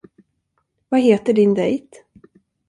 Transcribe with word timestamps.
Vad 0.89 0.99
heter 1.01 1.33
din 1.33 1.53
dejt? 1.53 2.03